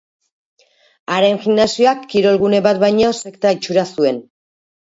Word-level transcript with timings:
Haren 1.15 1.37
gimnasioak, 1.43 2.01
kirol 2.15 2.39
gune 2.45 2.63
bat 2.69 2.81
baino, 2.85 3.15
sekta 3.21 3.55
itxura 3.59 3.85
zuen. 3.99 4.23